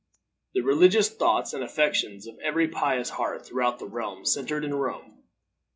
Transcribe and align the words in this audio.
The 0.55 0.61
religious 0.61 1.09
thoughts 1.11 1.53
and 1.53 1.63
affections 1.63 2.25
of 2.25 2.39
every 2.39 2.67
pious 2.69 3.07
heart 3.11 3.45
throughout 3.45 3.77
the 3.77 3.85
realm 3.85 4.25
centered 4.25 4.63
in 4.65 4.73
Rome. 4.73 5.21